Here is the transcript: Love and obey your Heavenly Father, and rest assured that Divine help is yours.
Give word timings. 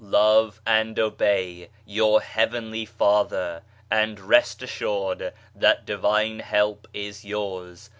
Love 0.03 0.59
and 0.65 0.97
obey 0.97 1.69
your 1.85 2.21
Heavenly 2.21 2.85
Father, 2.87 3.61
and 3.91 4.19
rest 4.19 4.63
assured 4.63 5.31
that 5.53 5.85
Divine 5.85 6.39
help 6.39 6.87
is 6.91 7.23
yours. 7.23 7.87